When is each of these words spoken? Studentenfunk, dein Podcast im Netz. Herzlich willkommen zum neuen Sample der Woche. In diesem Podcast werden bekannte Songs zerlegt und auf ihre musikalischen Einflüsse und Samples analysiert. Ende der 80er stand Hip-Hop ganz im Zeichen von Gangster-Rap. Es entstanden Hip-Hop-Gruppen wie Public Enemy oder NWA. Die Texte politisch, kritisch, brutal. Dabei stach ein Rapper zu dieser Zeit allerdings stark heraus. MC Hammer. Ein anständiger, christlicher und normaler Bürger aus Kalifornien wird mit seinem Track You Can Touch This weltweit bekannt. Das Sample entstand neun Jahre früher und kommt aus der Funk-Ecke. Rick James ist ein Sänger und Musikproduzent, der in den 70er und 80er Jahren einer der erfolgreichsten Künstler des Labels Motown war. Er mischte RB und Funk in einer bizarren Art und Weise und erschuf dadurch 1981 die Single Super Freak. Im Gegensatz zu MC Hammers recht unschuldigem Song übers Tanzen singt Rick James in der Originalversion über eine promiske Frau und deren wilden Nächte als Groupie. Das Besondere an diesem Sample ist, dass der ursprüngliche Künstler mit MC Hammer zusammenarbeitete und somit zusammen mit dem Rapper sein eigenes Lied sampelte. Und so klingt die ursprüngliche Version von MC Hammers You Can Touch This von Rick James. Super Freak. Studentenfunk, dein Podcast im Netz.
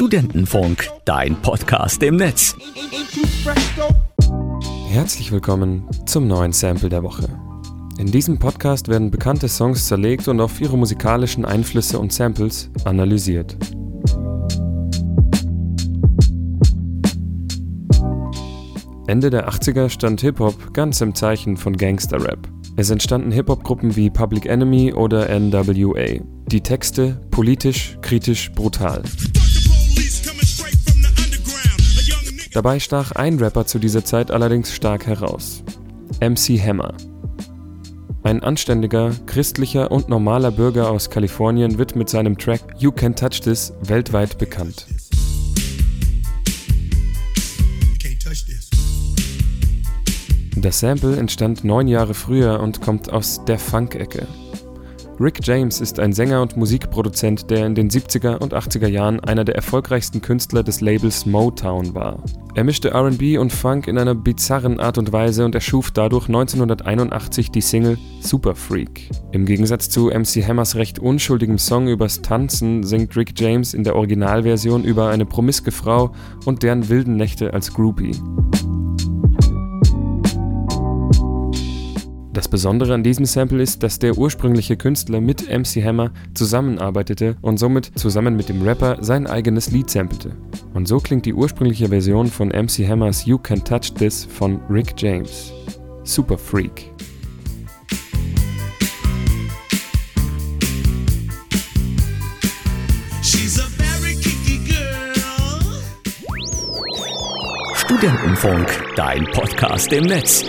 Studentenfunk, 0.00 0.90
dein 1.04 1.34
Podcast 1.42 2.04
im 2.04 2.14
Netz. 2.14 2.54
Herzlich 4.88 5.32
willkommen 5.32 5.88
zum 6.06 6.28
neuen 6.28 6.52
Sample 6.52 6.88
der 6.88 7.02
Woche. 7.02 7.28
In 7.98 8.06
diesem 8.06 8.38
Podcast 8.38 8.86
werden 8.86 9.10
bekannte 9.10 9.48
Songs 9.48 9.88
zerlegt 9.88 10.28
und 10.28 10.40
auf 10.40 10.60
ihre 10.60 10.78
musikalischen 10.78 11.44
Einflüsse 11.44 11.98
und 11.98 12.12
Samples 12.12 12.70
analysiert. 12.84 13.56
Ende 19.08 19.30
der 19.30 19.48
80er 19.48 19.88
stand 19.88 20.20
Hip-Hop 20.20 20.74
ganz 20.74 21.00
im 21.00 21.16
Zeichen 21.16 21.56
von 21.56 21.76
Gangster-Rap. 21.76 22.48
Es 22.76 22.90
entstanden 22.90 23.32
Hip-Hop-Gruppen 23.32 23.96
wie 23.96 24.10
Public 24.10 24.46
Enemy 24.46 24.92
oder 24.92 25.28
NWA. 25.28 26.20
Die 26.46 26.60
Texte 26.60 27.20
politisch, 27.32 27.98
kritisch, 28.00 28.52
brutal. 28.52 29.02
Dabei 32.52 32.80
stach 32.80 33.12
ein 33.12 33.38
Rapper 33.38 33.66
zu 33.66 33.78
dieser 33.78 34.04
Zeit 34.04 34.30
allerdings 34.30 34.74
stark 34.74 35.06
heraus. 35.06 35.62
MC 36.20 36.58
Hammer. 36.58 36.94
Ein 38.22 38.42
anständiger, 38.42 39.12
christlicher 39.26 39.90
und 39.90 40.08
normaler 40.08 40.50
Bürger 40.50 40.90
aus 40.90 41.10
Kalifornien 41.10 41.78
wird 41.78 41.94
mit 41.94 42.08
seinem 42.08 42.36
Track 42.36 42.60
You 42.78 42.90
Can 42.90 43.14
Touch 43.14 43.40
This 43.40 43.72
weltweit 43.82 44.38
bekannt. 44.38 44.86
Das 50.56 50.80
Sample 50.80 51.16
entstand 51.16 51.62
neun 51.62 51.86
Jahre 51.86 52.14
früher 52.14 52.60
und 52.60 52.80
kommt 52.80 53.12
aus 53.12 53.44
der 53.44 53.58
Funk-Ecke. 53.58 54.26
Rick 55.20 55.40
James 55.42 55.80
ist 55.80 55.98
ein 55.98 56.12
Sänger 56.12 56.40
und 56.42 56.56
Musikproduzent, 56.56 57.50
der 57.50 57.66
in 57.66 57.74
den 57.74 57.90
70er 57.90 58.38
und 58.38 58.54
80er 58.54 58.86
Jahren 58.86 59.18
einer 59.18 59.44
der 59.44 59.56
erfolgreichsten 59.56 60.22
Künstler 60.22 60.62
des 60.62 60.80
Labels 60.80 61.26
Motown 61.26 61.92
war. 61.92 62.22
Er 62.54 62.62
mischte 62.62 62.94
RB 62.94 63.36
und 63.38 63.52
Funk 63.52 63.88
in 63.88 63.98
einer 63.98 64.14
bizarren 64.14 64.78
Art 64.78 64.96
und 64.96 65.12
Weise 65.12 65.44
und 65.44 65.56
erschuf 65.56 65.90
dadurch 65.90 66.28
1981 66.28 67.50
die 67.50 67.60
Single 67.60 67.98
Super 68.20 68.54
Freak. 68.54 69.10
Im 69.32 69.44
Gegensatz 69.44 69.90
zu 69.90 70.06
MC 70.06 70.46
Hammers 70.46 70.76
recht 70.76 71.00
unschuldigem 71.00 71.58
Song 71.58 71.88
übers 71.88 72.22
Tanzen 72.22 72.84
singt 72.84 73.16
Rick 73.16 73.32
James 73.36 73.74
in 73.74 73.82
der 73.82 73.96
Originalversion 73.96 74.84
über 74.84 75.08
eine 75.08 75.26
promiske 75.26 75.72
Frau 75.72 76.12
und 76.44 76.62
deren 76.62 76.88
wilden 76.88 77.16
Nächte 77.16 77.52
als 77.52 77.74
Groupie. 77.74 78.12
Das 82.38 82.46
Besondere 82.46 82.94
an 82.94 83.02
diesem 83.02 83.24
Sample 83.24 83.60
ist, 83.60 83.82
dass 83.82 83.98
der 83.98 84.16
ursprüngliche 84.16 84.76
Künstler 84.76 85.20
mit 85.20 85.48
MC 85.50 85.82
Hammer 85.82 86.12
zusammenarbeitete 86.34 87.34
und 87.42 87.58
somit 87.58 87.90
zusammen 87.98 88.36
mit 88.36 88.48
dem 88.48 88.62
Rapper 88.62 88.98
sein 89.00 89.26
eigenes 89.26 89.72
Lied 89.72 89.90
sampelte. 89.90 90.36
Und 90.72 90.86
so 90.86 90.98
klingt 90.98 91.26
die 91.26 91.34
ursprüngliche 91.34 91.88
Version 91.88 92.28
von 92.28 92.50
MC 92.50 92.86
Hammers 92.86 93.26
You 93.26 93.38
Can 93.38 93.64
Touch 93.64 93.92
This 93.92 94.24
von 94.24 94.60
Rick 94.70 94.94
James. 94.96 95.52
Super 96.04 96.38
Freak. 96.38 96.92
Studentenfunk, 107.74 108.94
dein 108.94 109.24
Podcast 109.32 109.92
im 109.92 110.04
Netz. 110.04 110.44